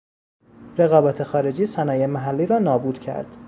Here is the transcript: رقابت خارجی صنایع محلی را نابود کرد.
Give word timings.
رقابت 0.77 1.23
خارجی 1.23 1.65
صنایع 1.65 2.05
محلی 2.05 2.45
را 2.45 2.59
نابود 2.59 2.99
کرد. 2.99 3.37